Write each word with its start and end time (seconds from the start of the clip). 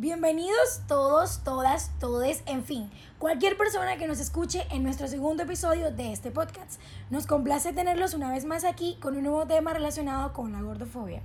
Bienvenidos 0.00 0.80
todos, 0.88 1.44
todas, 1.44 1.90
todes, 1.98 2.42
en 2.46 2.64
fin, 2.64 2.90
cualquier 3.18 3.58
persona 3.58 3.98
que 3.98 4.08
nos 4.08 4.18
escuche 4.18 4.66
en 4.70 4.82
nuestro 4.82 5.06
segundo 5.08 5.42
episodio 5.42 5.90
de 5.90 6.10
este 6.10 6.30
podcast. 6.30 6.80
Nos 7.10 7.26
complace 7.26 7.74
tenerlos 7.74 8.14
una 8.14 8.30
vez 8.30 8.46
más 8.46 8.64
aquí 8.64 8.96
con 9.02 9.18
un 9.18 9.24
nuevo 9.24 9.46
tema 9.46 9.74
relacionado 9.74 10.32
con 10.32 10.52
la 10.52 10.62
gordofobia. 10.62 11.20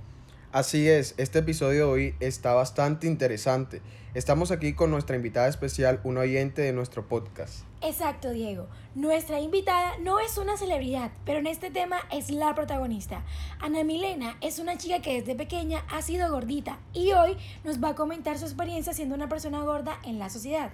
Así 0.52 0.88
es, 0.88 1.14
este 1.18 1.40
episodio 1.40 1.86
de 1.86 1.92
hoy 1.92 2.14
está 2.20 2.54
bastante 2.54 3.06
interesante. 3.06 3.82
Estamos 4.14 4.50
aquí 4.50 4.72
con 4.72 4.90
nuestra 4.90 5.16
invitada 5.16 5.48
especial, 5.48 6.00
un 6.04 6.16
oyente 6.16 6.62
de 6.62 6.72
nuestro 6.72 7.06
podcast. 7.06 7.64
Exacto, 7.82 8.30
Diego. 8.30 8.66
Nuestra 8.94 9.40
invitada 9.40 9.98
no 9.98 10.18
es 10.18 10.38
una 10.38 10.56
celebridad, 10.56 11.10
pero 11.26 11.40
en 11.40 11.46
este 11.46 11.70
tema 11.70 11.98
es 12.10 12.30
la 12.30 12.54
protagonista. 12.54 13.24
Ana 13.60 13.84
Milena 13.84 14.38
es 14.40 14.58
una 14.58 14.78
chica 14.78 15.02
que 15.02 15.20
desde 15.20 15.34
pequeña 15.34 15.84
ha 15.90 16.00
sido 16.00 16.30
gordita 16.30 16.78
y 16.94 17.12
hoy 17.12 17.36
nos 17.64 17.82
va 17.82 17.90
a 17.90 17.94
comentar 17.94 18.38
su 18.38 18.46
experiencia 18.46 18.94
siendo 18.94 19.14
una 19.14 19.28
persona 19.28 19.62
gorda 19.62 19.98
en 20.04 20.18
la 20.18 20.30
sociedad. 20.30 20.70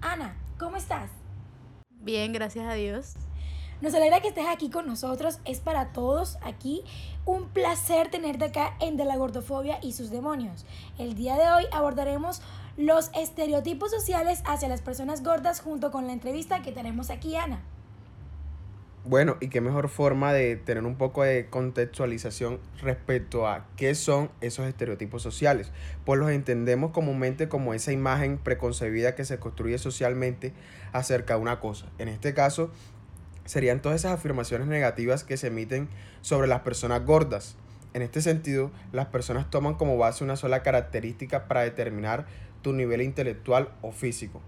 Ana, 0.00 0.34
¿cómo 0.58 0.76
estás? 0.76 1.10
Bien, 2.00 2.32
gracias 2.32 2.66
a 2.66 2.74
Dios. 2.74 3.14
Nos 3.80 3.94
alegra 3.94 4.20
que 4.20 4.28
estés 4.28 4.46
aquí 4.46 4.68
con 4.68 4.86
nosotros. 4.86 5.40
Es 5.46 5.60
para 5.60 5.92
todos 5.92 6.36
aquí 6.42 6.84
un 7.24 7.48
placer 7.48 8.10
tenerte 8.10 8.44
acá 8.44 8.76
en 8.78 8.98
De 8.98 9.06
la 9.06 9.16
Gordofobia 9.16 9.78
y 9.82 9.92
sus 9.92 10.10
demonios. 10.10 10.66
El 10.98 11.14
día 11.14 11.36
de 11.36 11.50
hoy 11.50 11.64
abordaremos 11.72 12.42
los 12.76 13.10
estereotipos 13.14 13.90
sociales 13.90 14.42
hacia 14.44 14.68
las 14.68 14.82
personas 14.82 15.22
gordas 15.22 15.60
junto 15.60 15.90
con 15.90 16.06
la 16.06 16.12
entrevista 16.12 16.60
que 16.60 16.72
tenemos 16.72 17.08
aquí, 17.08 17.36
Ana. 17.36 17.62
Bueno, 19.02 19.38
y 19.40 19.48
qué 19.48 19.62
mejor 19.62 19.88
forma 19.88 20.34
de 20.34 20.56
tener 20.56 20.84
un 20.84 20.96
poco 20.96 21.22
de 21.22 21.48
contextualización 21.48 22.60
respecto 22.82 23.46
a 23.46 23.66
qué 23.76 23.94
son 23.94 24.30
esos 24.42 24.66
estereotipos 24.66 25.22
sociales. 25.22 25.72
Pues 26.04 26.20
los 26.20 26.30
entendemos 26.30 26.90
comúnmente 26.90 27.48
como 27.48 27.72
esa 27.72 27.92
imagen 27.92 28.36
preconcebida 28.36 29.14
que 29.14 29.24
se 29.24 29.38
construye 29.38 29.78
socialmente 29.78 30.52
acerca 30.92 31.36
de 31.36 31.40
una 31.40 31.60
cosa. 31.60 31.86
En 31.96 32.08
este 32.08 32.34
caso, 32.34 32.72
serían 33.50 33.82
todas 33.82 33.98
esas 33.98 34.12
afirmaciones 34.12 34.68
negativas 34.68 35.24
que 35.24 35.36
se 35.36 35.48
emiten 35.48 35.88
sobre 36.20 36.46
las 36.46 36.60
personas 36.60 37.04
gordas. 37.04 37.56
En 37.94 38.02
este 38.02 38.22
sentido, 38.22 38.70
las 38.92 39.06
personas 39.06 39.50
toman 39.50 39.74
como 39.74 39.98
base 39.98 40.22
una 40.22 40.36
sola 40.36 40.62
característica 40.62 41.48
para 41.48 41.62
determinar 41.62 42.26
tu 42.62 42.72
nivel 42.72 43.02
intelectual 43.02 43.70
o 43.82 43.90
físico. 43.90 44.40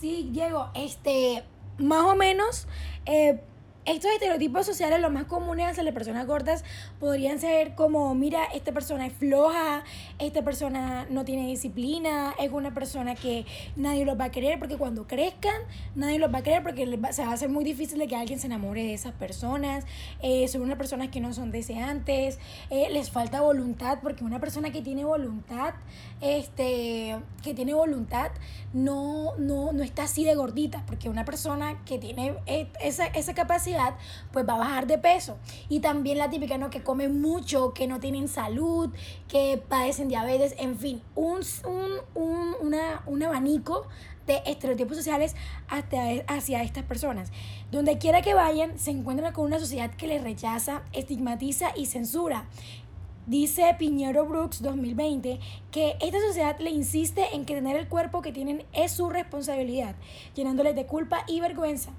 Sí, 0.00 0.30
Diego, 0.32 0.70
este, 0.74 1.44
más 1.76 2.04
o 2.04 2.16
menos, 2.16 2.66
eh, 3.04 3.42
estos 3.86 4.10
estereotipos 4.10 4.66
sociales, 4.66 5.00
los 5.00 5.12
más 5.12 5.24
comunes 5.24 5.66
hacia 5.68 5.82
las 5.84 5.94
personas 5.94 6.26
gordas, 6.26 6.64
podrían 6.98 7.38
ser 7.38 7.74
como, 7.74 8.14
mira, 8.14 8.44
esta 8.54 8.72
persona 8.72 9.06
es 9.06 9.12
floja, 9.12 9.84
esta 10.18 10.42
persona 10.42 11.06
no 11.08 11.24
tiene 11.24 11.46
disciplina, 11.46 12.34
es 12.38 12.50
una 12.50 12.74
persona 12.74 13.14
que 13.14 13.46
nadie 13.76 14.04
los 14.04 14.18
va 14.18 14.24
a 14.24 14.30
querer 14.30 14.58
porque 14.58 14.76
cuando 14.76 15.06
crezcan, 15.06 15.54
nadie 15.94 16.18
los 16.18 16.32
va 16.34 16.38
a 16.38 16.42
querer 16.42 16.62
porque 16.62 16.98
se 17.10 17.22
va 17.22 17.30
a 17.30 17.34
hacer 17.34 17.48
muy 17.48 17.62
difícil 17.62 17.98
de 17.98 18.08
que 18.08 18.16
alguien 18.16 18.40
se 18.40 18.46
enamore 18.46 18.82
de 18.82 18.94
esas 18.94 19.12
personas, 19.12 19.84
eh, 20.20 20.48
son 20.48 20.62
unas 20.62 20.78
personas 20.78 21.08
que 21.08 21.20
no 21.20 21.32
son 21.32 21.52
deseantes, 21.52 22.38
eh, 22.70 22.88
les 22.90 23.10
falta 23.10 23.40
voluntad 23.40 23.98
porque 24.02 24.24
una 24.24 24.40
persona 24.40 24.72
que 24.72 24.82
tiene 24.82 25.04
voluntad, 25.04 25.74
este, 26.20 27.16
que 27.42 27.54
tiene 27.54 27.74
voluntad, 27.74 28.32
no, 28.72 29.36
no, 29.38 29.72
no 29.72 29.82
está 29.82 30.04
así 30.04 30.24
de 30.24 30.34
gordita, 30.34 30.82
porque 30.86 31.08
una 31.08 31.24
persona 31.24 31.84
que 31.84 31.98
tiene 31.98 32.34
eh, 32.46 32.68
esa, 32.80 33.06
esa 33.06 33.34
capacidad, 33.34 33.75
pues 34.32 34.48
va 34.48 34.54
a 34.54 34.58
bajar 34.58 34.86
de 34.86 34.98
peso. 34.98 35.36
Y 35.68 35.80
también 35.80 36.18
la 36.18 36.30
típica, 36.30 36.58
¿no? 36.58 36.70
Que 36.70 36.82
comen 36.82 37.20
mucho, 37.20 37.72
que 37.72 37.86
no 37.86 38.00
tienen 38.00 38.28
salud, 38.28 38.90
que 39.28 39.62
padecen 39.68 40.08
diabetes, 40.08 40.54
en 40.58 40.78
fin, 40.78 41.02
un, 41.14 41.42
un, 42.14 43.22
abanico 43.22 43.86
de 44.26 44.42
estereotipos 44.44 44.96
sociales 44.96 45.34
hacia 45.68 46.62
estas 46.62 46.84
personas. 46.84 47.30
Donde 47.70 47.98
quiera 47.98 48.22
que 48.22 48.34
vayan, 48.34 48.78
se 48.78 48.90
encuentran 48.90 49.32
con 49.32 49.44
una 49.44 49.58
sociedad 49.58 49.90
que 49.94 50.06
les 50.06 50.22
rechaza, 50.22 50.82
estigmatiza 50.92 51.72
y 51.76 51.86
censura. 51.86 52.46
Dice 53.26 53.74
Piñero 53.76 54.24
Brooks 54.26 54.62
2020 54.62 55.40
que 55.72 55.96
esta 56.00 56.20
sociedad 56.20 56.60
le 56.60 56.70
insiste 56.70 57.34
en 57.34 57.44
que 57.44 57.56
tener 57.56 57.76
el 57.76 57.88
cuerpo 57.88 58.22
que 58.22 58.30
tienen 58.30 58.64
es 58.72 58.92
su 58.92 59.10
responsabilidad, 59.10 59.96
llenándoles 60.36 60.76
de 60.76 60.86
culpa 60.86 61.24
y 61.26 61.40
vergüenza. 61.40 61.90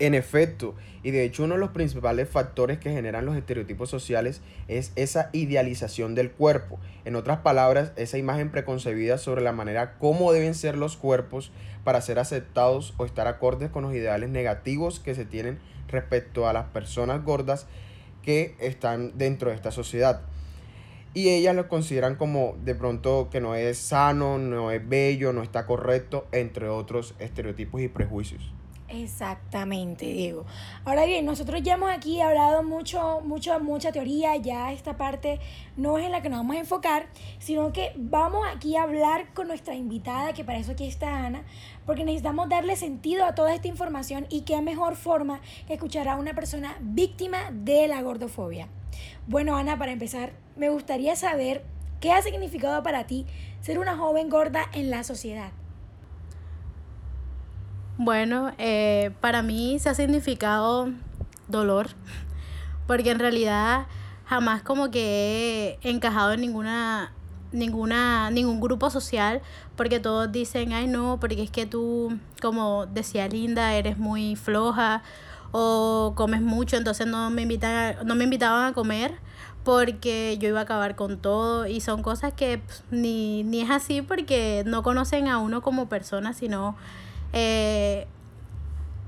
En 0.00 0.14
efecto, 0.14 0.74
y 1.02 1.10
de 1.10 1.24
hecho 1.24 1.44
uno 1.44 1.54
de 1.54 1.60
los 1.60 1.72
principales 1.72 2.26
factores 2.26 2.78
que 2.78 2.90
generan 2.90 3.26
los 3.26 3.36
estereotipos 3.36 3.90
sociales 3.90 4.40
es 4.66 4.92
esa 4.96 5.28
idealización 5.34 6.14
del 6.14 6.30
cuerpo. 6.30 6.78
En 7.04 7.16
otras 7.16 7.40
palabras, 7.40 7.92
esa 7.96 8.16
imagen 8.16 8.50
preconcebida 8.50 9.18
sobre 9.18 9.42
la 9.42 9.52
manera 9.52 9.98
como 9.98 10.32
deben 10.32 10.54
ser 10.54 10.78
los 10.78 10.96
cuerpos 10.96 11.52
para 11.84 12.00
ser 12.00 12.18
aceptados 12.18 12.94
o 12.96 13.04
estar 13.04 13.26
acordes 13.26 13.68
con 13.68 13.82
los 13.82 13.94
ideales 13.94 14.30
negativos 14.30 15.00
que 15.00 15.14
se 15.14 15.26
tienen 15.26 15.58
respecto 15.86 16.48
a 16.48 16.54
las 16.54 16.64
personas 16.68 17.22
gordas 17.22 17.66
que 18.22 18.54
están 18.58 19.18
dentro 19.18 19.50
de 19.50 19.56
esta 19.56 19.70
sociedad. 19.70 20.22
Y 21.12 21.28
ellas 21.28 21.54
lo 21.54 21.68
consideran 21.68 22.16
como 22.16 22.56
de 22.64 22.74
pronto 22.74 23.28
que 23.30 23.42
no 23.42 23.54
es 23.54 23.76
sano, 23.76 24.38
no 24.38 24.70
es 24.70 24.88
bello, 24.88 25.34
no 25.34 25.42
está 25.42 25.66
correcto, 25.66 26.26
entre 26.32 26.70
otros 26.70 27.14
estereotipos 27.18 27.82
y 27.82 27.88
prejuicios. 27.88 28.54
Exactamente, 28.90 30.06
Diego. 30.06 30.44
Ahora 30.84 31.06
bien, 31.06 31.24
nosotros 31.24 31.62
ya 31.62 31.74
hemos 31.74 31.90
aquí 31.90 32.20
hablado 32.20 32.64
mucho, 32.64 33.20
mucho, 33.20 33.58
mucha 33.60 33.92
teoría, 33.92 34.36
ya 34.36 34.72
esta 34.72 34.96
parte 34.96 35.38
no 35.76 35.96
es 35.96 36.06
en 36.06 36.12
la 36.12 36.22
que 36.22 36.28
nos 36.28 36.40
vamos 36.40 36.56
a 36.56 36.58
enfocar, 36.58 37.06
sino 37.38 37.72
que 37.72 37.92
vamos 37.96 38.44
aquí 38.52 38.76
a 38.76 38.82
hablar 38.82 39.32
con 39.32 39.46
nuestra 39.46 39.76
invitada, 39.76 40.32
que 40.32 40.44
para 40.44 40.58
eso 40.58 40.72
aquí 40.72 40.86
está 40.86 41.24
Ana, 41.24 41.44
porque 41.86 42.04
necesitamos 42.04 42.48
darle 42.48 42.74
sentido 42.74 43.24
a 43.24 43.34
toda 43.36 43.54
esta 43.54 43.68
información 43.68 44.26
y 44.28 44.40
qué 44.40 44.60
mejor 44.60 44.96
forma 44.96 45.40
que 45.68 45.74
escuchar 45.74 46.08
a 46.08 46.16
una 46.16 46.34
persona 46.34 46.76
víctima 46.80 47.50
de 47.52 47.86
la 47.86 48.02
gordofobia. 48.02 48.68
Bueno, 49.28 49.56
Ana, 49.56 49.78
para 49.78 49.92
empezar, 49.92 50.32
me 50.56 50.68
gustaría 50.68 51.14
saber 51.14 51.64
qué 52.00 52.10
ha 52.10 52.22
significado 52.22 52.82
para 52.82 53.06
ti 53.06 53.24
ser 53.60 53.78
una 53.78 53.96
joven 53.96 54.28
gorda 54.28 54.68
en 54.72 54.90
la 54.90 55.04
sociedad. 55.04 55.52
Bueno, 58.02 58.50
eh, 58.56 59.10
para 59.20 59.42
mí 59.42 59.78
se 59.78 59.90
ha 59.90 59.94
significado 59.94 60.88
dolor, 61.48 61.88
porque 62.86 63.10
en 63.10 63.18
realidad 63.18 63.88
jamás 64.24 64.62
como 64.62 64.90
que 64.90 65.78
he 65.82 65.90
encajado 65.90 66.32
en 66.32 66.40
ninguna 66.40 67.12
ninguna 67.52 68.30
ningún 68.30 68.58
grupo 68.58 68.88
social 68.88 69.42
porque 69.76 70.00
todos 70.00 70.32
dicen 70.32 70.72
ay 70.72 70.86
no 70.86 71.18
porque 71.20 71.42
es 71.42 71.50
que 71.50 71.66
tú 71.66 72.16
como 72.40 72.86
decía 72.86 73.28
Linda 73.28 73.74
eres 73.74 73.98
muy 73.98 74.34
floja 74.34 75.02
o 75.52 76.14
comes 76.16 76.40
mucho 76.40 76.78
entonces 76.78 77.06
no 77.06 77.28
me 77.28 77.42
invitan 77.42 77.96
no 78.06 78.14
me 78.14 78.24
invitaban 78.24 78.70
a 78.70 78.72
comer 78.72 79.12
porque 79.62 80.38
yo 80.38 80.48
iba 80.48 80.60
a 80.60 80.62
acabar 80.62 80.96
con 80.96 81.18
todo 81.18 81.66
y 81.66 81.80
son 81.82 82.02
cosas 82.02 82.32
que 82.32 82.62
pues, 82.64 82.82
ni, 82.90 83.42
ni 83.42 83.60
es 83.60 83.70
así 83.70 84.00
porque 84.00 84.62
no 84.64 84.82
conocen 84.82 85.28
a 85.28 85.36
uno 85.36 85.60
como 85.60 85.88
persona 85.90 86.32
sino 86.32 86.76
eh, 87.32 88.06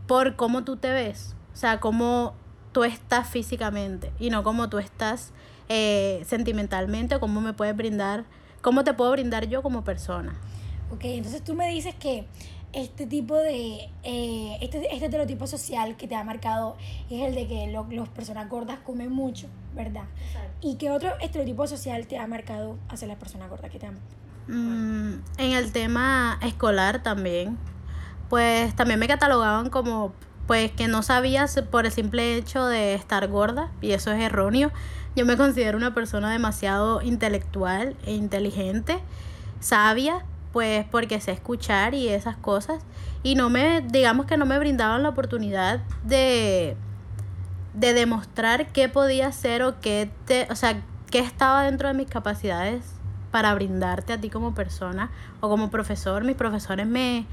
por 0.07 0.37
cómo 0.37 0.65
tú 0.65 0.77
te 0.77 0.91
ves, 0.91 1.35
o 1.53 1.57
sea, 1.57 1.81
cómo 1.81 2.35
tú 2.73 2.85
estás 2.85 3.29
físicamente 3.29 4.13
y 4.19 4.31
no 4.31 4.43
cómo 4.43 4.69
tú 4.69 4.79
estás 4.79 5.33
eh, 5.69 6.23
sentimentalmente 6.27 7.15
o 7.15 7.21
cómo 7.21 7.41
me 7.41 7.53
puedes 7.53 7.77
brindar, 7.77 8.25
cómo 8.61 8.85
te 8.85 8.95
puedo 8.95 9.13
brindar 9.13 9.49
yo 9.49 9.63
como 9.63 9.85
persona. 9.85 10.35
Ok, 10.91 11.05
entonces 11.05 11.43
tú 11.43 11.55
me 11.55 11.69
dices 11.69 11.95
que 11.95 12.27
este 12.73 13.07
tipo 13.07 13.37
de, 13.37 13.91
eh, 14.03 14.59
este, 14.61 14.79
este 14.93 15.05
estereotipo 15.05 15.47
social 15.47 15.97
que 15.97 16.09
te 16.09 16.15
ha 16.15 16.25
marcado 16.25 16.77
es 17.11 17.23
el 17.23 17.35
de 17.35 17.47
que 17.47 17.67
las 17.91 18.09
personas 18.09 18.49
gordas 18.49 18.79
comen 18.81 19.13
mucho, 19.13 19.47
¿verdad? 19.75 20.05
¿Y 20.61 20.77
qué 20.77 20.91
otro 20.91 21.13
estereotipo 21.21 21.67
social 21.67 22.07
te 22.07 22.19
ha 22.19 22.27
marcado 22.27 22.79
hacia 22.89 23.09
las 23.09 23.19
personas 23.19 23.51
gordas 23.51 23.71
que 23.71 23.79
te 23.79 23.87
han... 23.87 23.99
Mm, 24.49 25.23
en 25.39 25.53
el 25.53 25.73
tema 25.73 26.39
escolar 26.43 27.03
también, 27.03 27.59
pues 28.33 28.75
también 28.75 28.99
me 28.99 29.09
catalogaban 29.09 29.69
como 29.69 30.15
pues 30.47 30.73
que 30.73 30.89
no 30.89 31.03
sabías 31.03 31.63
por 31.71 31.85
el 31.85 31.93
simple 31.93 32.35
hecho 32.39 32.65
de 32.65 32.95
estar 32.95 33.29
gorda 33.29 33.71
y 33.83 33.93
eso 33.93 34.11
es 34.11 34.23
erróneo. 34.23 34.73
Yo 35.15 35.27
me 35.27 35.37
considero 35.37 35.77
una 35.77 35.93
persona 35.93 36.33
demasiado 36.33 37.03
intelectual 37.03 37.95
e 38.07 38.15
inteligente, 38.15 39.01
sabia, 39.61 40.25
pues 40.51 40.87
porque 40.91 41.21
sé 41.21 41.33
escuchar 41.33 41.93
y 41.93 42.09
esas 42.09 42.39
cosas 42.39 42.83
y 43.23 43.35
no 43.35 43.51
me 43.51 43.83
digamos 43.83 44.25
que 44.25 44.39
no 44.39 44.47
me 44.47 44.59
brindaban 44.59 45.03
la 45.03 45.11
oportunidad 45.11 45.81
de 46.03 46.75
de 47.75 47.93
demostrar 47.93 48.73
qué 48.73 48.89
podía 48.89 49.27
hacer 49.27 49.63
o 49.63 49.79
qué 49.83 50.11
te, 50.25 50.49
o 50.51 50.57
sea, 50.57 50.81
qué 51.11 51.19
estaba 51.19 51.65
dentro 51.65 51.89
de 51.89 51.93
mis 51.93 52.09
capacidades 52.09 52.95
para 53.31 53.53
brindarte 53.53 54.15
a 54.15 54.19
ti 54.19 54.31
como 54.31 54.55
persona 54.55 55.11
o 55.43 55.51
como 55.51 55.71
profesor. 55.71 56.25
Mis 56.25 56.37
profesores 56.37 56.87
me 56.87 57.27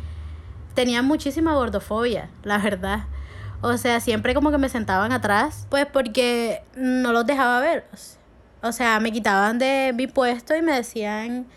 tenía 0.80 1.02
muchísima 1.02 1.56
gordofobia, 1.56 2.30
la 2.44 2.58
verdad. 2.58 3.00
O 3.60 3.76
sea, 3.76 4.00
siempre 4.00 4.34
como 4.34 4.50
que 4.50 4.58
me 4.58 4.70
sentaban 4.70 5.12
atrás, 5.12 5.68
pues 5.70 5.86
porque 5.86 6.62
no 6.78 7.12
los 7.12 7.26
dejaba 7.26 7.60
ver. 7.60 7.84
O 8.62 8.72
sea, 8.72 8.98
me 9.02 9.12
quitaban 9.12 9.60
de 9.60 9.92
mi 9.94 10.08
puesto 10.08 10.56
y 10.56 10.62
me 10.62 10.72
decían, 10.72 11.48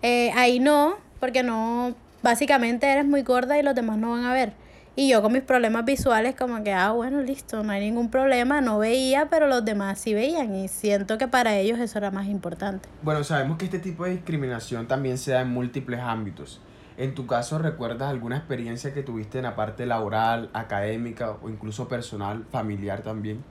Eh, 0.00 0.32
ahí 0.34 0.58
no, 0.58 0.96
porque 1.20 1.42
no, 1.42 1.94
básicamente 2.22 2.90
eres 2.90 3.04
muy 3.04 3.22
gorda 3.22 3.58
y 3.58 3.62
los 3.62 3.74
demás 3.74 3.98
no 3.98 4.12
van 4.12 4.24
a 4.24 4.32
ver. 4.32 4.54
Y 4.96 5.10
yo 5.10 5.20
con 5.20 5.32
mis 5.32 5.42
problemas 5.42 5.84
visuales 5.84 6.34
como 6.34 6.64
que, 6.64 6.72
ah, 6.72 6.92
bueno, 6.92 7.20
listo, 7.20 7.62
no 7.62 7.72
hay 7.72 7.80
ningún 7.80 8.10
problema, 8.10 8.62
no 8.62 8.78
veía, 8.78 9.28
pero 9.28 9.46
los 9.48 9.62
demás 9.66 9.98
sí 9.98 10.14
veían 10.14 10.54
y 10.54 10.68
siento 10.68 11.18
que 11.18 11.28
para 11.28 11.56
ellos 11.56 11.78
eso 11.78 11.98
era 11.98 12.10
más 12.10 12.26
importante. 12.26 12.88
Bueno, 13.02 13.22
sabemos 13.22 13.58
que 13.58 13.66
este 13.66 13.80
tipo 13.80 14.04
de 14.04 14.12
discriminación 14.12 14.88
también 14.88 15.18
se 15.18 15.32
da 15.32 15.42
en 15.42 15.50
múltiples 15.50 16.00
ámbitos. 16.00 16.58
En 16.96 17.14
tu 17.14 17.26
caso, 17.26 17.58
¿recuerdas 17.58 18.10
alguna 18.10 18.36
experiencia 18.36 18.92
que 18.92 19.02
tuviste 19.02 19.38
en 19.38 19.44
la 19.44 19.56
parte 19.56 19.86
laboral, 19.86 20.50
académica 20.52 21.36
o 21.42 21.48
incluso 21.48 21.88
personal, 21.88 22.44
familiar 22.50 23.02
también? 23.02 23.42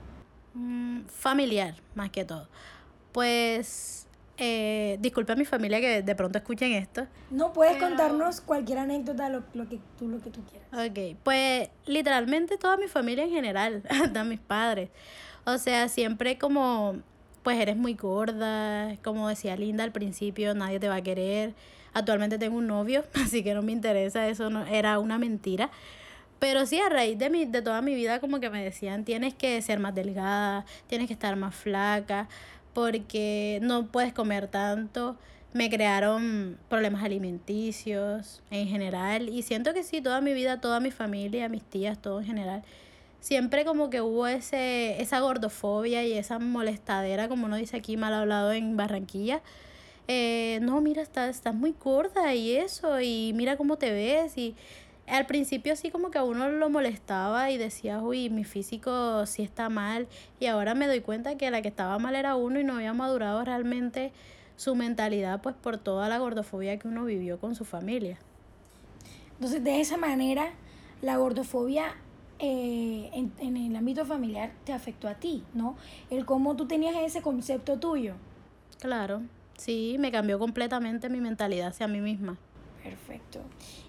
Mm, 0.54 1.02
familiar, 1.06 1.74
más 1.94 2.10
que 2.10 2.24
todo. 2.24 2.48
Pues, 3.12 4.06
eh, 4.38 4.98
disculpe 5.00 5.32
a 5.32 5.36
mi 5.36 5.44
familia 5.44 5.80
que 5.80 6.02
de 6.02 6.14
pronto 6.14 6.38
escuchen 6.38 6.72
esto. 6.72 7.06
No 7.30 7.52
puedes 7.52 7.76
contarnos 7.76 8.40
cualquier 8.40 8.78
anécdota, 8.78 9.28
lo, 9.28 9.42
lo, 9.54 9.68
que 9.68 9.80
tú, 9.98 10.08
lo 10.08 10.20
que 10.20 10.30
tú 10.30 10.40
quieras. 10.44 10.90
Ok, 10.90 11.18
pues 11.22 11.68
literalmente 11.86 12.56
toda 12.56 12.76
mi 12.76 12.88
familia 12.88 13.24
en 13.24 13.30
general, 13.30 13.82
hasta 13.90 14.24
mis 14.24 14.40
padres. 14.40 14.90
O 15.44 15.58
sea, 15.58 15.88
siempre 15.88 16.38
como, 16.38 16.96
pues 17.42 17.58
eres 17.58 17.76
muy 17.76 17.94
gorda, 17.94 18.96
como 19.02 19.28
decía 19.28 19.56
Linda 19.56 19.84
al 19.84 19.92
principio, 19.92 20.54
nadie 20.54 20.80
te 20.80 20.88
va 20.88 20.96
a 20.96 21.02
querer. 21.02 21.54
Actualmente 21.94 22.38
tengo 22.38 22.56
un 22.56 22.66
novio, 22.66 23.04
así 23.14 23.42
que 23.42 23.54
no 23.54 23.62
me 23.62 23.72
interesa, 23.72 24.28
eso 24.28 24.50
no, 24.50 24.66
era 24.66 24.98
una 24.98 25.18
mentira. 25.18 25.70
Pero 26.38 26.66
sí, 26.66 26.80
a 26.80 26.88
raíz 26.88 27.18
de, 27.18 27.30
mi, 27.30 27.44
de 27.44 27.62
toda 27.62 27.82
mi 27.82 27.94
vida 27.94 28.18
como 28.18 28.40
que 28.40 28.50
me 28.50 28.64
decían, 28.64 29.04
tienes 29.04 29.32
que 29.34 29.62
ser 29.62 29.78
más 29.78 29.94
delgada, 29.94 30.64
tienes 30.88 31.06
que 31.06 31.12
estar 31.12 31.36
más 31.36 31.54
flaca, 31.54 32.28
porque 32.72 33.60
no 33.62 33.86
puedes 33.86 34.12
comer 34.12 34.48
tanto. 34.48 35.16
Me 35.52 35.70
crearon 35.70 36.58
problemas 36.68 37.04
alimenticios 37.04 38.42
en 38.50 38.66
general 38.66 39.28
y 39.28 39.42
siento 39.42 39.74
que 39.74 39.84
sí, 39.84 40.00
toda 40.00 40.20
mi 40.20 40.32
vida, 40.32 40.60
toda 40.60 40.80
mi 40.80 40.90
familia, 40.90 41.48
mis 41.48 41.62
tías, 41.62 42.00
todo 42.00 42.20
en 42.20 42.26
general, 42.26 42.62
siempre 43.20 43.64
como 43.64 43.88
que 43.88 44.00
hubo 44.00 44.26
ese, 44.26 45.00
esa 45.00 45.20
gordofobia 45.20 46.04
y 46.04 46.12
esa 46.14 46.38
molestadera, 46.38 47.28
como 47.28 47.46
uno 47.46 47.56
dice 47.56 47.76
aquí 47.76 47.96
mal 47.96 48.14
hablado 48.14 48.52
en 48.52 48.76
Barranquilla. 48.76 49.42
Eh, 50.08 50.58
no, 50.62 50.80
mira, 50.80 51.02
estás, 51.02 51.30
estás 51.36 51.54
muy 51.54 51.74
gorda 51.82 52.34
y 52.34 52.56
eso, 52.56 53.00
y 53.00 53.32
mira 53.34 53.56
cómo 53.56 53.76
te 53.76 53.92
ves. 53.92 54.36
Y 54.36 54.56
al 55.06 55.26
principio 55.26 55.76
sí 55.76 55.90
como 55.90 56.10
que 56.10 56.18
a 56.18 56.24
uno 56.24 56.48
lo 56.48 56.70
molestaba 56.70 57.50
y 57.50 57.58
decía, 57.58 58.00
uy, 58.00 58.30
mi 58.30 58.44
físico 58.44 59.26
sí 59.26 59.42
está 59.42 59.68
mal. 59.68 60.08
Y 60.40 60.46
ahora 60.46 60.74
me 60.74 60.86
doy 60.86 61.00
cuenta 61.00 61.36
que 61.36 61.50
la 61.50 61.62
que 61.62 61.68
estaba 61.68 61.98
mal 61.98 62.14
era 62.14 62.36
uno 62.36 62.60
y 62.60 62.64
no 62.64 62.74
había 62.74 62.92
madurado 62.92 63.44
realmente 63.44 64.12
su 64.56 64.74
mentalidad 64.74 65.40
pues 65.40 65.56
por 65.56 65.78
toda 65.78 66.08
la 66.08 66.18
gordofobia 66.18 66.78
que 66.78 66.88
uno 66.88 67.04
vivió 67.04 67.38
con 67.38 67.54
su 67.54 67.64
familia. 67.64 68.18
Entonces 69.34 69.64
de 69.64 69.80
esa 69.80 69.96
manera 69.96 70.52
la 71.00 71.16
gordofobia 71.16 71.94
eh, 72.38 73.10
en, 73.12 73.32
en 73.38 73.56
el 73.56 73.74
ámbito 73.74 74.04
familiar 74.04 74.52
te 74.64 74.72
afectó 74.72 75.08
a 75.08 75.14
ti, 75.14 75.42
¿no? 75.54 75.76
El 76.10 76.24
cómo 76.24 76.54
tú 76.54 76.66
tenías 76.66 76.94
ese 76.96 77.22
concepto 77.22 77.78
tuyo. 77.78 78.14
Claro, 78.78 79.22
sí, 79.62 79.96
me 79.98 80.10
cambió 80.10 80.38
completamente 80.38 81.08
mi 81.08 81.20
mentalidad 81.20 81.68
hacia 81.68 81.88
mí 81.88 82.00
misma. 82.00 82.36
Perfecto. 82.82 83.40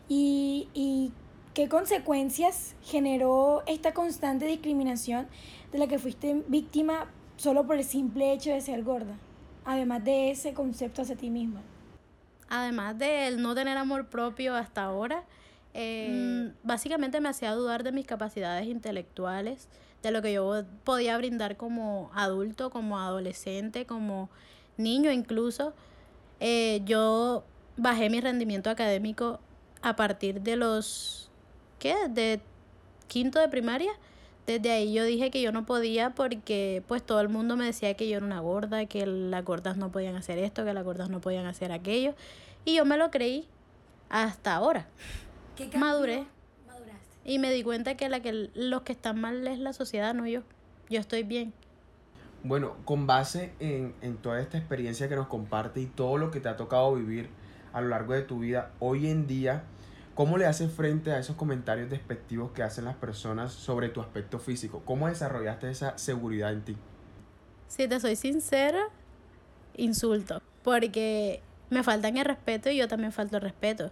¿Y, 0.08 0.68
y 0.74 1.12
qué 1.54 1.68
consecuencias 1.68 2.76
generó 2.84 3.64
esta 3.66 3.94
constante 3.94 4.46
discriminación 4.46 5.28
de 5.72 5.80
la 5.80 5.88
que 5.88 6.00
fuiste 6.00 6.44
víctima 6.48 7.08
solo 7.38 7.66
por 7.66 7.78
el 7.78 7.84
simple 7.84 8.34
hecho 8.34 8.52
de 8.52 8.62
ser 8.62 8.84
gorda? 8.84 9.18
Además 9.66 10.04
de 10.04 10.32
ese 10.32 10.54
concepto 10.54 11.02
hacia 11.02 11.16
ti 11.16 11.30
misma. 11.30 11.62
Además 12.50 12.98
de 12.98 13.28
el 13.28 13.42
no 13.42 13.56
tener 13.56 13.78
amor 13.78 14.08
propio 14.08 14.56
hasta 14.56 14.84
ahora, 14.84 15.24
eh, 15.74 16.52
mm. 16.54 16.68
básicamente 16.68 17.20
me 17.20 17.30
hacía 17.30 17.52
dudar 17.54 17.84
de 17.84 17.92
mis 17.92 18.06
capacidades 18.06 18.68
intelectuales, 18.68 19.70
de 20.04 20.12
lo 20.12 20.22
que 20.22 20.34
yo 20.34 20.64
podía 20.84 21.18
brindar 21.18 21.58
como 21.58 22.12
adulto, 22.14 22.70
como 22.70 23.00
adolescente, 23.00 23.86
como 23.86 24.30
niño 24.78 25.12
incluso. 25.12 25.74
Eh, 26.40 26.82
yo 26.86 27.44
bajé 27.78 28.10
mi 28.10 28.22
rendimiento 28.22 28.70
académico 28.70 29.40
a 29.82 29.96
partir 29.96 30.42
de 30.42 30.56
los, 30.56 31.30
¿qué? 31.80 31.96
De 32.10 32.42
quinto 33.08 33.40
de 33.40 33.50
primaria. 33.50 33.92
Desde 34.46 34.72
ahí 34.72 34.94
yo 34.94 35.06
dije 35.06 35.32
que 35.32 35.42
yo 35.42 35.54
no 35.54 35.66
podía 35.66 36.10
porque 36.10 36.84
pues 36.88 37.02
todo 37.02 37.22
el 37.22 37.30
mundo 37.30 37.56
me 37.56 37.66
decía 37.66 37.94
que 37.94 38.10
yo 38.10 38.18
era 38.18 38.26
una 38.26 38.42
gorda, 38.42 38.86
que 38.86 39.06
las 39.06 39.46
gordas 39.46 39.78
no 39.78 39.92
podían 39.92 40.16
hacer 40.16 40.38
esto, 40.38 40.66
que 40.66 40.74
las 40.74 40.84
gordas 40.84 41.10
no 41.10 41.22
podían 41.22 41.46
hacer 41.46 41.72
aquello. 41.72 42.14
Y 42.66 42.76
yo 42.76 42.86
me 42.86 42.98
lo 42.98 43.10
creí 43.10 43.48
hasta 44.10 44.56
ahora. 44.56 44.88
¿Qué 45.56 45.70
Maduré. 45.78 46.26
Maduraste. 46.68 47.08
Y 47.24 47.40
me 47.40 47.52
di 47.52 47.64
cuenta 47.64 47.96
que, 47.96 48.10
la 48.10 48.22
que 48.22 48.50
los 48.54 48.82
que 48.82 48.92
están 48.92 49.20
mal 49.22 49.48
es 49.48 49.60
la 49.60 49.72
sociedad, 49.72 50.14
no 50.14 50.28
yo. 50.28 50.42
Yo 50.90 51.00
estoy 51.00 51.24
bien. 51.24 51.54
Bueno, 52.44 52.76
con 52.86 53.08
base 53.08 53.54
en, 53.60 53.96
en 54.02 54.18
toda 54.18 54.42
esta 54.42 54.58
experiencia 54.58 55.08
que 55.10 55.16
nos 55.16 55.28
comparte 55.28 55.80
y 55.80 55.86
todo 55.86 56.18
lo 56.18 56.30
que 56.30 56.40
te 56.40 56.50
ha 56.50 56.58
tocado 56.58 56.94
vivir 56.94 57.30
a 57.72 57.82
lo 57.82 57.88
largo 57.88 58.14
de 58.14 58.22
tu 58.22 58.40
vida, 58.40 58.72
hoy 58.80 59.08
en 59.08 59.26
día, 59.28 59.64
¿Cómo 60.16 60.38
le 60.38 60.46
haces 60.46 60.72
frente 60.72 61.12
a 61.12 61.18
esos 61.18 61.36
comentarios 61.36 61.90
despectivos 61.90 62.52
que 62.52 62.62
hacen 62.62 62.86
las 62.86 62.96
personas 62.96 63.52
sobre 63.52 63.90
tu 63.90 64.00
aspecto 64.00 64.38
físico? 64.38 64.84
¿Cómo 64.86 65.08
desarrollaste 65.08 65.72
esa 65.72 65.98
seguridad 65.98 66.54
en 66.54 66.62
ti? 66.62 66.78
Si 67.68 67.88
te 67.88 68.00
soy 68.00 68.16
sincera, 68.16 68.90
insulto. 69.76 70.40
Porque 70.62 71.42
me 71.72 71.82
faltan 71.82 72.18
el 72.18 72.26
respeto 72.26 72.70
y 72.70 72.78
yo 72.78 72.88
también 72.88 73.12
falto 73.12 73.38
el 73.38 73.42
respeto. 73.42 73.90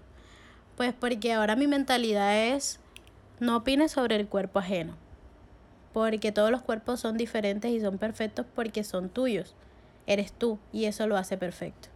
Pues 0.78 0.94
porque 0.94 1.34
ahora 1.34 1.56
mi 1.56 1.66
mentalidad 1.66 2.38
es 2.38 2.80
no 3.40 3.58
opines 3.58 3.92
sobre 3.92 4.16
el 4.16 4.28
cuerpo 4.28 4.60
ajeno. 4.60 4.96
Porque 5.94 6.32
todos 6.32 6.52
los 6.52 6.62
cuerpos 6.62 7.00
son 7.00 7.18
diferentes 7.18 7.72
y 7.72 7.82
son 7.82 7.98
perfectos 7.98 8.46
porque 8.56 8.84
son 8.84 9.10
tuyos. 9.10 9.56
Eres 10.08 10.32
tú 10.32 10.60
y 10.72 10.86
eso 10.86 11.08
lo 11.08 11.18
hace 11.18 11.38
perfecto. 11.38 11.90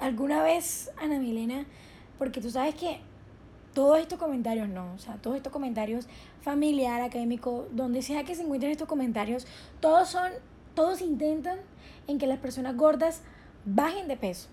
¿Alguna 0.00 0.42
vez, 0.42 0.90
Ana 1.00 1.18
Milena, 1.18 1.66
porque 2.18 2.40
tú 2.40 2.50
sabes 2.50 2.74
que 2.74 3.00
todos 3.74 3.98
estos 3.98 4.18
comentarios 4.18 4.68
no, 4.68 4.92
o 4.94 4.98
sea, 4.98 5.16
todos 5.16 5.36
estos 5.36 5.52
comentarios 5.52 6.06
familiar, 6.40 7.02
académico, 7.02 7.68
donde 7.72 8.02
sea 8.02 8.24
que 8.24 8.34
se 8.34 8.42
encuentren 8.42 8.72
estos 8.72 8.88
comentarios, 8.88 9.46
todos 9.80 10.08
son, 10.08 10.30
todos 10.74 11.00
intentan 11.00 11.58
en 12.06 12.18
que 12.18 12.26
las 12.26 12.38
personas 12.38 12.76
gordas 12.76 13.22
bajen 13.64 14.08
de 14.08 14.16
peso. 14.16 14.48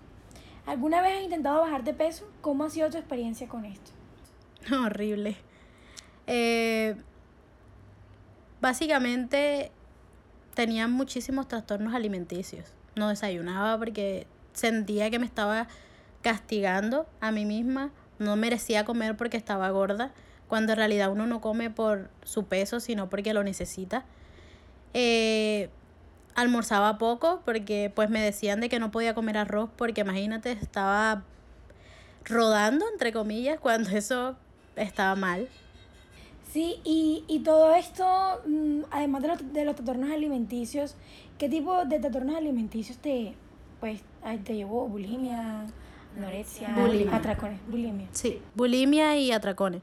¿Alguna 0.65 1.01
vez 1.01 1.17
has 1.17 1.23
intentado 1.23 1.61
bajar 1.61 1.83
de 1.83 1.93
peso? 1.93 2.27
¿Cómo 2.41 2.63
ha 2.63 2.69
sido 2.69 2.89
tu 2.89 2.97
experiencia 2.97 3.47
con 3.47 3.65
esto? 3.65 3.91
Horrible. 4.85 5.37
Eh, 6.27 6.95
básicamente 8.61 9.71
tenía 10.53 10.87
muchísimos 10.87 11.47
trastornos 11.47 11.93
alimenticios. 11.93 12.73
No 12.95 13.09
desayunaba 13.09 13.77
porque 13.77 14.27
sentía 14.53 15.09
que 15.09 15.19
me 15.19 15.25
estaba 15.25 15.67
castigando 16.21 17.07
a 17.21 17.31
mí 17.31 17.45
misma, 17.45 17.91
no 18.17 18.35
merecía 18.35 18.85
comer 18.85 19.15
porque 19.17 19.37
estaba 19.37 19.69
gorda, 19.69 20.11
cuando 20.47 20.73
en 20.73 20.77
realidad 20.77 21.11
uno 21.11 21.27
no 21.27 21.41
come 21.41 21.69
por 21.69 22.09
su 22.23 22.45
peso, 22.45 22.79
sino 22.79 23.09
porque 23.09 23.33
lo 23.33 23.43
necesita. 23.43 24.05
Eh, 24.93 25.69
almorzaba 26.35 26.97
poco 26.97 27.41
porque 27.45 27.91
pues 27.93 28.09
me 28.09 28.21
decían 28.21 28.59
de 28.59 28.69
que 28.69 28.79
no 28.79 28.91
podía 28.91 29.13
comer 29.13 29.37
arroz 29.37 29.69
porque 29.75 30.01
imagínate, 30.01 30.51
estaba 30.51 31.23
rodando, 32.23 32.85
entre 32.91 33.11
comillas, 33.13 33.59
cuando 33.59 33.89
eso 33.91 34.35
estaba 34.75 35.15
mal. 35.15 35.47
Sí, 36.55 36.79
y, 36.85 37.25
y 37.27 37.39
todo 37.39 37.75
esto, 37.75 38.05
mm, 38.47 38.83
además 38.89 39.21
de 39.23 39.27
los, 39.27 39.51
de 39.51 39.65
los 39.65 39.75
trastornos 39.75 40.09
alimenticios, 40.09 40.95
¿qué 41.37 41.49
tipo 41.49 41.83
de 41.83 41.99
trastornos 41.99 42.33
alimenticios 42.37 42.97
te, 42.97 43.33
pues, 43.81 43.99
te 44.45 44.55
llevó? 44.55 44.87
¿Bulimia? 44.87 45.65
Anorexia, 46.15 46.73
bulimia. 46.73 47.13
atracones, 47.13 47.59
bulimia. 47.67 48.07
Sí, 48.13 48.41
bulimia 48.55 49.17
y 49.17 49.33
atracones. 49.33 49.81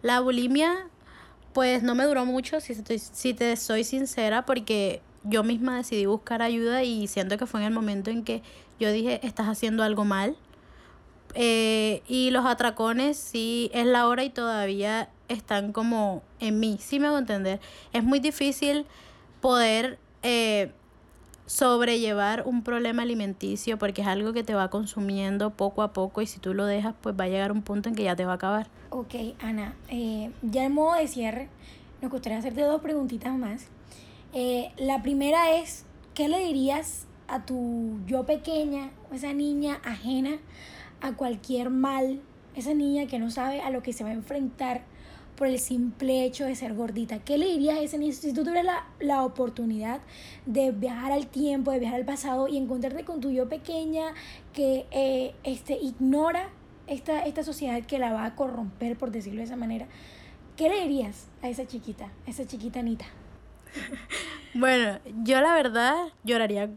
La 0.00 0.20
bulimia, 0.20 0.88
pues 1.52 1.82
no 1.82 1.94
me 1.94 2.04
duró 2.04 2.24
mucho, 2.24 2.62
si, 2.62 2.74
si 2.74 3.34
te 3.34 3.54
soy 3.56 3.84
sincera, 3.84 4.46
porque 4.46 5.02
yo 5.22 5.44
misma 5.44 5.76
decidí 5.76 6.06
buscar 6.06 6.40
ayuda 6.40 6.82
y 6.82 7.08
siento 7.08 7.36
que 7.36 7.44
fue 7.44 7.60
en 7.60 7.66
el 7.66 7.74
momento 7.74 8.08
en 8.08 8.24
que 8.24 8.40
yo 8.80 8.90
dije, 8.90 9.20
estás 9.22 9.48
haciendo 9.48 9.82
algo 9.82 10.06
mal. 10.06 10.34
Eh, 11.34 12.02
y 12.08 12.30
los 12.30 12.46
atracones, 12.46 13.18
sí, 13.18 13.70
es 13.74 13.84
la 13.84 14.08
hora 14.08 14.24
y 14.24 14.30
todavía 14.30 15.10
están 15.28 15.72
como 15.72 16.22
en 16.40 16.60
mí, 16.60 16.78
sí 16.80 17.00
me 17.00 17.06
hago 17.06 17.18
entender. 17.18 17.60
Es 17.92 18.04
muy 18.04 18.20
difícil 18.20 18.86
poder 19.40 19.98
eh, 20.22 20.70
sobrellevar 21.46 22.42
un 22.46 22.62
problema 22.62 23.02
alimenticio 23.02 23.78
porque 23.78 24.02
es 24.02 24.08
algo 24.08 24.32
que 24.32 24.42
te 24.42 24.54
va 24.54 24.68
consumiendo 24.68 25.50
poco 25.50 25.82
a 25.82 25.92
poco 25.92 26.20
y 26.20 26.26
si 26.26 26.40
tú 26.40 26.54
lo 26.54 26.66
dejas 26.66 26.94
pues 27.00 27.14
va 27.18 27.24
a 27.24 27.28
llegar 27.28 27.52
un 27.52 27.62
punto 27.62 27.88
en 27.88 27.94
que 27.94 28.02
ya 28.02 28.16
te 28.16 28.24
va 28.24 28.32
a 28.32 28.34
acabar. 28.36 28.68
Ok, 28.90 29.14
Ana, 29.40 29.74
eh, 29.88 30.30
ya 30.42 30.64
en 30.64 30.72
modo 30.72 30.96
de 30.96 31.06
cierre, 31.06 31.48
nos 32.02 32.10
gustaría 32.10 32.38
hacerte 32.38 32.62
dos 32.62 32.80
preguntitas 32.80 33.36
más. 33.36 33.68
Eh, 34.32 34.72
la 34.76 35.02
primera 35.02 35.56
es, 35.56 35.84
¿qué 36.14 36.28
le 36.28 36.44
dirías 36.44 37.06
a 37.28 37.44
tu 37.44 37.98
yo 38.06 38.24
pequeña, 38.24 38.90
esa 39.12 39.32
niña 39.32 39.80
ajena 39.84 40.38
a 41.00 41.12
cualquier 41.12 41.70
mal, 41.70 42.20
esa 42.54 42.74
niña 42.74 43.06
que 43.06 43.18
no 43.18 43.30
sabe 43.30 43.60
a 43.60 43.70
lo 43.70 43.82
que 43.82 43.92
se 43.92 44.04
va 44.04 44.10
a 44.10 44.14
enfrentar 44.14 44.82
por 45.36 45.46
el 45.46 45.58
simple 45.58 46.24
hecho 46.24 46.44
de 46.44 46.54
ser 46.54 46.74
gordita. 46.74 47.18
¿Qué 47.18 47.38
le 47.38 47.46
dirías 47.46 47.78
a 47.78 47.80
ese 47.80 47.98
niño 47.98 48.12
si 48.12 48.32
tú 48.32 48.42
tuvieras 48.42 48.64
la, 48.64 48.86
la 49.00 49.22
oportunidad 49.22 50.00
de 50.46 50.72
viajar 50.72 51.12
al 51.12 51.26
tiempo, 51.26 51.70
de 51.70 51.78
viajar 51.78 52.00
al 52.00 52.06
pasado 52.06 52.48
y 52.48 52.56
encontrarte 52.56 53.04
con 53.04 53.20
tu 53.20 53.30
yo 53.30 53.48
pequeña 53.48 54.14
que 54.52 54.86
eh, 54.90 55.34
este, 55.44 55.74
ignora 55.74 56.48
esta, 56.86 57.24
esta 57.24 57.42
sociedad 57.42 57.82
que 57.82 57.98
la 57.98 58.12
va 58.12 58.24
a 58.24 58.34
corromper, 58.34 58.96
por 58.96 59.10
decirlo 59.10 59.38
de 59.38 59.44
esa 59.44 59.56
manera? 59.56 59.86
¿Qué 60.56 60.68
le 60.70 60.80
dirías 60.82 61.28
a 61.42 61.48
esa 61.48 61.66
chiquita, 61.66 62.10
a 62.26 62.30
esa 62.30 62.46
chiquita 62.46 62.80
Anita? 62.80 63.06
Bueno, 64.54 65.00
yo 65.22 65.42
la 65.42 65.52
verdad 65.52 65.94
lloraría 66.24 66.70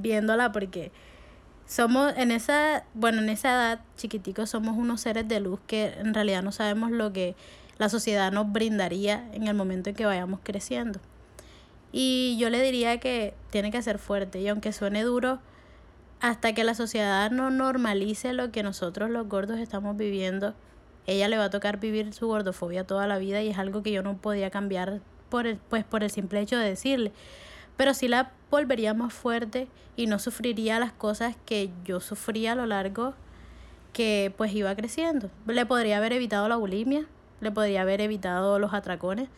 viéndola 0.00 0.52
porque 0.52 0.92
somos 1.66 2.16
en 2.16 2.30
esa, 2.30 2.84
bueno, 2.94 3.20
en 3.20 3.28
esa 3.28 3.48
edad 3.48 3.80
chiquiticos 3.96 4.50
somos 4.50 4.76
unos 4.76 5.00
seres 5.00 5.26
de 5.26 5.40
luz 5.40 5.58
que 5.66 5.94
en 5.98 6.14
realidad 6.14 6.44
no 6.44 6.52
sabemos 6.52 6.92
lo 6.92 7.12
que 7.12 7.34
la 7.78 7.88
sociedad 7.88 8.32
nos 8.32 8.50
brindaría 8.52 9.28
en 9.32 9.46
el 9.46 9.54
momento 9.54 9.90
en 9.90 9.96
que 9.96 10.06
vayamos 10.06 10.40
creciendo. 10.42 11.00
Y 11.92 12.36
yo 12.38 12.50
le 12.50 12.60
diría 12.62 12.98
que 12.98 13.34
tiene 13.50 13.70
que 13.70 13.80
ser 13.82 13.98
fuerte 13.98 14.40
y 14.40 14.48
aunque 14.48 14.72
suene 14.72 15.02
duro, 15.02 15.40
hasta 16.20 16.54
que 16.54 16.64
la 16.64 16.74
sociedad 16.74 17.30
no 17.30 17.50
normalice 17.50 18.32
lo 18.32 18.50
que 18.50 18.62
nosotros 18.62 19.10
los 19.10 19.28
gordos 19.28 19.58
estamos 19.58 19.96
viviendo, 19.96 20.54
ella 21.06 21.28
le 21.28 21.38
va 21.38 21.44
a 21.44 21.50
tocar 21.50 21.78
vivir 21.78 22.12
su 22.12 22.26
gordofobia 22.26 22.86
toda 22.86 23.06
la 23.06 23.18
vida 23.18 23.42
y 23.42 23.48
es 23.48 23.58
algo 23.58 23.82
que 23.82 23.92
yo 23.92 24.02
no 24.02 24.16
podía 24.16 24.50
cambiar 24.50 25.00
por 25.28 25.46
el, 25.46 25.56
pues 25.56 25.84
por 25.84 26.02
el 26.02 26.10
simple 26.10 26.40
hecho 26.40 26.56
de 26.56 26.68
decirle. 26.68 27.12
Pero 27.76 27.94
sí 27.94 28.08
la 28.08 28.32
volvería 28.50 28.94
más 28.94 29.12
fuerte 29.12 29.68
y 29.96 30.06
no 30.06 30.18
sufriría 30.18 30.78
las 30.78 30.92
cosas 30.92 31.36
que 31.44 31.70
yo 31.84 32.00
sufría 32.00 32.52
a 32.52 32.54
lo 32.54 32.66
largo 32.66 33.14
que 33.92 34.32
pues 34.36 34.52
iba 34.54 34.74
creciendo. 34.74 35.30
Le 35.46 35.66
podría 35.66 35.98
haber 35.98 36.12
evitado 36.12 36.48
la 36.48 36.56
bulimia, 36.56 37.06
le 37.40 37.50
podría 37.50 37.82
haber 37.82 38.00
evitado 38.00 38.58
los 38.58 38.74
atracones, 38.74 39.28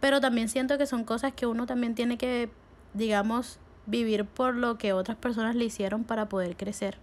pero 0.00 0.20
también 0.20 0.48
siento 0.48 0.78
que 0.78 0.86
son 0.86 1.04
cosas 1.04 1.32
que 1.32 1.46
uno 1.46 1.66
también 1.66 1.94
tiene 1.94 2.18
que, 2.18 2.50
digamos, 2.94 3.58
vivir 3.86 4.24
por 4.24 4.54
lo 4.54 4.78
que 4.78 4.92
otras 4.92 5.16
personas 5.16 5.56
le 5.56 5.64
hicieron 5.64 6.04
para 6.04 6.28
poder 6.28 6.56
crecer 6.56 6.98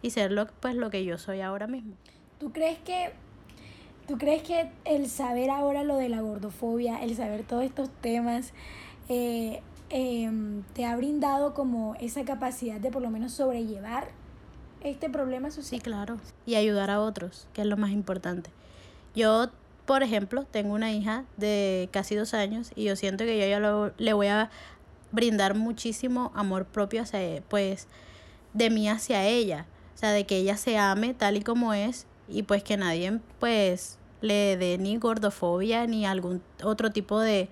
y 0.00 0.10
ser 0.10 0.32
lo, 0.32 0.46
pues, 0.46 0.74
lo 0.74 0.90
que 0.90 1.04
yo 1.04 1.18
soy 1.18 1.40
ahora 1.40 1.66
mismo. 1.66 1.94
¿Tú 2.38 2.52
crees 2.52 2.78
que 2.78 3.12
¿Tú 4.06 4.18
crees 4.18 4.42
que 4.42 4.68
el 4.84 5.08
saber 5.08 5.48
ahora 5.50 5.84
lo 5.84 5.96
de 5.96 6.08
la 6.08 6.20
gordofobia, 6.20 7.02
el 7.02 7.14
saber 7.14 7.44
todos 7.44 7.62
estos 7.62 7.88
temas, 7.88 8.52
eh, 9.08 9.62
em, 9.90 10.64
te 10.74 10.84
ha 10.84 10.96
brindado 10.96 11.54
como 11.54 11.94
esa 12.00 12.24
capacidad 12.24 12.80
de 12.80 12.90
por 12.90 13.00
lo 13.00 13.10
menos 13.10 13.32
sobrellevar 13.32 14.08
este 14.82 15.08
problema 15.08 15.50
social? 15.50 15.78
Sí, 15.78 15.78
claro. 15.78 16.18
Y 16.44 16.56
ayudar 16.56 16.90
a 16.90 17.00
otros, 17.00 17.46
que 17.52 17.60
es 17.60 17.66
lo 17.66 17.76
más 17.76 17.90
importante. 17.90 18.50
Yo, 19.14 19.50
por 19.86 20.02
ejemplo, 20.02 20.44
tengo 20.50 20.74
una 20.74 20.92
hija 20.92 21.24
de 21.36 21.88
casi 21.92 22.14
dos 22.14 22.34
años 22.34 22.72
y 22.74 22.84
yo 22.84 22.96
siento 22.96 23.24
que 23.24 23.38
yo 23.38 23.46
ya 23.46 23.60
lo, 23.60 23.92
le 23.98 24.12
voy 24.12 24.28
a 24.28 24.50
brindar 25.10 25.54
muchísimo 25.54 26.32
amor 26.34 26.66
propio 26.66 27.02
hacia, 27.02 27.42
pues, 27.48 27.88
de 28.54 28.70
mí 28.70 28.88
hacia 28.88 29.24
ella. 29.26 29.66
O 29.94 29.98
sea, 29.98 30.12
de 30.12 30.26
que 30.26 30.36
ella 30.36 30.56
se 30.56 30.78
ame 30.78 31.14
tal 31.14 31.36
y 31.36 31.42
como 31.42 31.74
es 31.74 32.06
y 32.28 32.44
pues 32.44 32.62
que 32.64 32.76
nadie, 32.76 33.20
pues, 33.38 33.98
le 34.20 34.56
dé 34.56 34.78
ni 34.78 34.96
gordofobia 34.96 35.86
ni 35.86 36.06
algún 36.06 36.42
otro 36.62 36.90
tipo 36.90 37.20
de, 37.20 37.48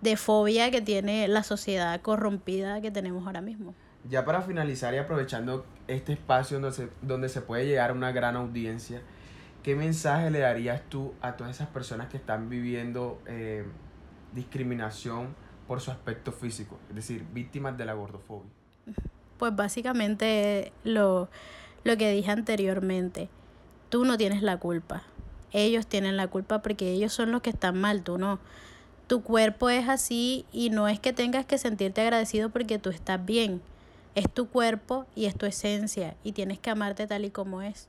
de 0.00 0.16
fobia 0.16 0.70
que 0.70 0.80
tiene 0.80 1.28
la 1.28 1.42
sociedad 1.42 2.00
corrompida 2.00 2.80
que 2.80 2.90
tenemos 2.90 3.26
ahora 3.26 3.40
mismo. 3.40 3.74
Ya 4.08 4.24
para 4.24 4.42
finalizar 4.42 4.94
y 4.94 4.98
aprovechando 4.98 5.66
este 5.88 6.12
espacio 6.12 6.60
donde 6.60 6.74
se, 6.74 6.88
donde 7.02 7.28
se 7.28 7.42
puede 7.42 7.66
llegar 7.66 7.90
a 7.90 7.92
una 7.92 8.12
gran 8.12 8.36
audiencia, 8.36 9.02
¿qué 9.68 9.76
mensaje 9.76 10.30
le 10.30 10.38
darías 10.38 10.80
tú 10.88 11.12
a 11.20 11.36
todas 11.36 11.56
esas 11.56 11.68
personas 11.68 12.08
que 12.08 12.16
están 12.16 12.48
viviendo 12.48 13.20
eh, 13.26 13.66
discriminación 14.32 15.34
por 15.66 15.82
su 15.82 15.90
aspecto 15.90 16.32
físico, 16.32 16.78
es 16.88 16.94
decir, 16.96 17.26
víctimas 17.34 17.76
de 17.76 17.84
la 17.84 17.92
gordofobia? 17.92 18.50
Pues 19.36 19.54
básicamente 19.54 20.72
lo, 20.84 21.28
lo 21.84 21.96
que 21.98 22.10
dije 22.10 22.30
anteriormente, 22.30 23.28
tú 23.90 24.06
no 24.06 24.16
tienes 24.16 24.42
la 24.42 24.56
culpa 24.56 25.02
ellos 25.52 25.86
tienen 25.86 26.16
la 26.16 26.28
culpa 26.28 26.62
porque 26.62 26.92
ellos 26.92 27.12
son 27.12 27.32
los 27.32 27.42
que 27.42 27.50
están 27.50 27.78
mal, 27.78 28.02
tú 28.02 28.18
no. 28.18 28.38
Tu 29.06 29.22
cuerpo 29.22 29.70
es 29.70 29.88
así 29.88 30.44
y 30.52 30.70
no 30.70 30.88
es 30.88 31.00
que 31.00 31.12
tengas 31.12 31.46
que 31.46 31.58
sentirte 31.58 32.02
agradecido 32.02 32.50
porque 32.50 32.78
tú 32.78 32.90
estás 32.90 33.24
bien. 33.24 33.62
Es 34.14 34.30
tu 34.32 34.48
cuerpo 34.48 35.06
y 35.14 35.26
es 35.26 35.36
tu 35.36 35.46
esencia 35.46 36.16
y 36.24 36.32
tienes 36.32 36.58
que 36.58 36.70
amarte 36.70 37.06
tal 37.06 37.24
y 37.24 37.30
como 37.30 37.62
es. 37.62 37.88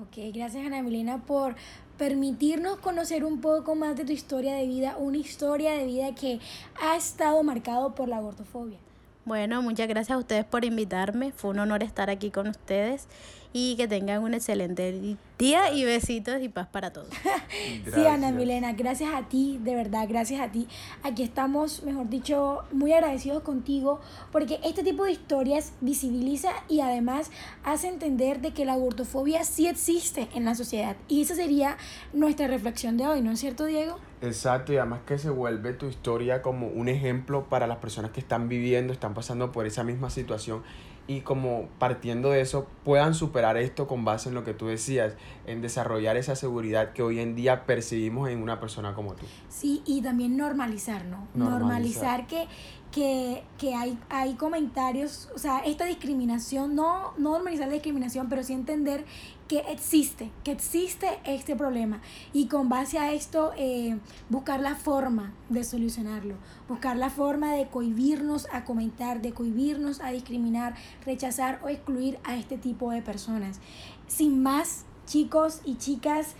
Ok, 0.00 0.32
gracias 0.32 0.64
Ana 0.64 0.80
Milena 0.80 1.18
por 1.18 1.56
permitirnos 1.96 2.78
conocer 2.78 3.24
un 3.24 3.40
poco 3.40 3.74
más 3.74 3.96
de 3.96 4.04
tu 4.04 4.12
historia 4.12 4.54
de 4.54 4.64
vida, 4.64 4.96
una 4.96 5.16
historia 5.16 5.72
de 5.72 5.86
vida 5.86 6.14
que 6.14 6.38
ha 6.80 6.96
estado 6.96 7.42
marcado 7.42 7.96
por 7.96 8.08
la 8.08 8.20
gordofobia. 8.20 8.78
Bueno, 9.24 9.60
muchas 9.60 9.88
gracias 9.88 10.14
a 10.14 10.18
ustedes 10.18 10.44
por 10.44 10.64
invitarme. 10.64 11.32
Fue 11.32 11.50
un 11.50 11.58
honor 11.58 11.82
estar 11.82 12.10
aquí 12.10 12.30
con 12.30 12.46
ustedes 12.46 13.08
y 13.52 13.76
que 13.76 13.88
tengan 13.88 14.22
un 14.22 14.34
excelente 14.34 15.16
día 15.38 15.72
y 15.72 15.84
besitos 15.84 16.40
y 16.42 16.48
paz 16.48 16.68
para 16.68 16.92
todos. 16.92 17.08
sí, 17.94 18.06
Ana 18.06 18.30
Milena, 18.30 18.72
gracias 18.72 19.14
a 19.14 19.28
ti, 19.28 19.58
de 19.62 19.74
verdad, 19.74 20.06
gracias 20.08 20.40
a 20.40 20.50
ti. 20.50 20.68
Aquí 21.02 21.22
estamos, 21.22 21.82
mejor 21.82 22.08
dicho, 22.08 22.64
muy 22.72 22.92
agradecidos 22.92 23.42
contigo 23.42 24.00
porque 24.32 24.60
este 24.64 24.82
tipo 24.82 25.04
de 25.04 25.12
historias 25.12 25.72
visibiliza 25.80 26.50
y 26.68 26.80
además 26.80 27.30
hace 27.64 27.88
entender 27.88 28.40
de 28.40 28.52
que 28.52 28.64
la 28.64 28.76
gordofobia 28.76 29.44
sí 29.44 29.66
existe 29.66 30.28
en 30.34 30.44
la 30.44 30.54
sociedad. 30.54 30.96
Y 31.08 31.22
esa 31.22 31.34
sería 31.34 31.76
nuestra 32.12 32.48
reflexión 32.48 32.96
de 32.96 33.06
hoy, 33.06 33.22
¿no 33.22 33.30
es 33.30 33.40
cierto, 33.40 33.64
Diego? 33.64 33.98
Exacto, 34.20 34.72
y 34.72 34.76
además 34.78 35.00
que 35.06 35.16
se 35.16 35.30
vuelve 35.30 35.72
tu 35.74 35.86
historia 35.86 36.42
como 36.42 36.66
un 36.66 36.88
ejemplo 36.88 37.48
para 37.48 37.68
las 37.68 37.78
personas 37.78 38.10
que 38.10 38.20
están 38.20 38.48
viviendo, 38.48 38.92
están 38.92 39.14
pasando 39.14 39.52
por 39.52 39.66
esa 39.66 39.84
misma 39.84 40.10
situación 40.10 40.64
y 41.08 41.22
como 41.22 41.68
partiendo 41.78 42.30
de 42.30 42.42
eso 42.42 42.68
puedan 42.84 43.14
superar 43.14 43.56
esto 43.56 43.88
con 43.88 44.04
base 44.04 44.28
en 44.28 44.34
lo 44.34 44.44
que 44.44 44.52
tú 44.52 44.66
decías, 44.66 45.14
en 45.46 45.62
desarrollar 45.62 46.18
esa 46.18 46.36
seguridad 46.36 46.92
que 46.92 47.02
hoy 47.02 47.18
en 47.18 47.34
día 47.34 47.64
percibimos 47.64 48.28
en 48.28 48.42
una 48.42 48.60
persona 48.60 48.94
como 48.94 49.14
tú. 49.14 49.24
Sí, 49.48 49.82
y 49.86 50.02
también 50.02 50.36
normalizar, 50.36 51.06
¿no? 51.06 51.26
Normalizar, 51.34 52.26
que, 52.26 52.46
que, 52.92 53.44
que 53.58 53.74
hay, 53.74 53.98
hay 54.08 54.34
comentarios, 54.34 55.28
o 55.34 55.38
sea, 55.38 55.58
esta 55.60 55.84
discriminación, 55.84 56.74
no, 56.74 57.12
no 57.18 57.32
normalizar 57.32 57.68
la 57.68 57.74
discriminación, 57.74 58.28
pero 58.28 58.42
sí 58.42 58.54
entender 58.54 59.04
que 59.48 59.60
existe, 59.70 60.30
que 60.44 60.52
existe 60.52 61.20
este 61.24 61.56
problema 61.56 62.00
y 62.32 62.46
con 62.48 62.68
base 62.68 62.98
a 62.98 63.12
esto 63.12 63.52
eh, 63.56 63.98
buscar 64.28 64.60
la 64.60 64.74
forma 64.74 65.32
de 65.48 65.64
solucionarlo, 65.64 66.34
buscar 66.68 66.96
la 66.96 67.10
forma 67.10 67.54
de 67.54 67.68
cohibirnos 67.68 68.46
a 68.52 68.64
comentar, 68.64 69.22
de 69.22 69.32
cohibirnos 69.32 70.00
a 70.00 70.10
discriminar, 70.10 70.74
rechazar 71.04 71.60
o 71.62 71.68
excluir 71.68 72.18
a 72.24 72.36
este 72.36 72.58
tipo 72.58 72.90
de 72.90 73.00
personas. 73.00 73.60
Sin 74.06 74.42
más, 74.42 74.84
chicos 75.06 75.62
y 75.64 75.76
chicas 75.76 76.34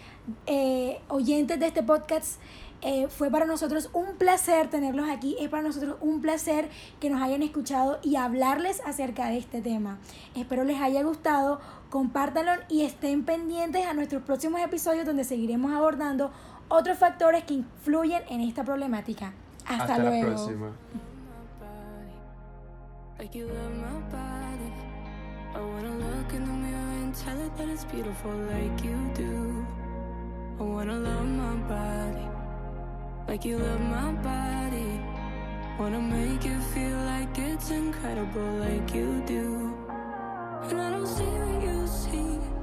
eh, 0.46 1.00
oyentes 1.08 1.58
de 1.58 1.66
este 1.66 1.82
podcast, 1.82 2.38
eh, 2.80 3.08
fue 3.08 3.30
para 3.30 3.44
nosotros 3.44 3.90
un 3.92 4.16
placer 4.16 4.70
tenerlos 4.70 5.08
aquí, 5.08 5.36
es 5.40 5.48
para 5.48 5.62
nosotros 5.62 5.96
un 6.00 6.20
placer 6.20 6.68
que 7.00 7.10
nos 7.10 7.22
hayan 7.22 7.42
escuchado 7.42 7.98
y 8.02 8.16
hablarles 8.16 8.80
acerca 8.84 9.26
de 9.28 9.38
este 9.38 9.60
tema. 9.60 9.98
Espero 10.34 10.64
les 10.64 10.80
haya 10.80 11.02
gustado, 11.02 11.60
compártanlo 11.90 12.52
y 12.68 12.82
estén 12.82 13.24
pendientes 13.24 13.86
a 13.86 13.94
nuestros 13.94 14.22
próximos 14.22 14.60
episodios 14.60 15.04
donde 15.06 15.24
seguiremos 15.24 15.72
abordando 15.72 16.30
otros 16.68 16.98
factores 16.98 17.44
que 17.44 17.54
influyen 17.54 18.22
en 18.28 18.40
esta 18.42 18.62
problemática. 18.64 19.32
Hasta, 19.66 19.98
luego. 19.98 20.28
La 20.28 20.34
próxima. 20.34 20.72
like 23.18 23.34
you 23.34 23.46
love 23.46 23.74
my 23.74 24.00
body. 24.12 24.70
Wanna 30.60 32.37
like 33.28 33.44
you 33.44 33.58
love 33.58 33.80
my 33.80 34.10
body. 34.12 35.00
Wanna 35.78 36.00
make 36.00 36.46
it 36.46 36.62
feel 36.72 36.96
like 37.04 37.38
it's 37.38 37.70
incredible 37.70 38.52
like 38.54 38.94
you 38.94 39.22
do. 39.26 39.74
And 40.62 40.80
I 40.80 40.90
don't 40.90 41.06
see 41.06 41.24
what 41.24 41.62
you 41.62 41.86
see. 41.86 42.57